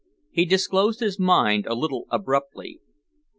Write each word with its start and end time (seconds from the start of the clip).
He 0.31 0.45
disclosed 0.45 0.99
his 0.99 1.19
mind 1.19 1.67
a 1.67 1.75
little 1.75 2.07
abruptly. 2.09 2.79